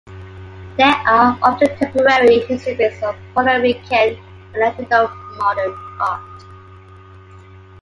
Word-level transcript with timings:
There 0.77 0.87
are 0.87 1.37
often 1.43 1.77
temporary 1.77 2.37
exhibits 2.37 3.03
on 3.03 3.15
Puerto 3.35 3.61
Rican 3.61 4.15
and 4.17 4.19
Latino 4.55 5.09
modern 5.37 5.75
art. 5.99 6.43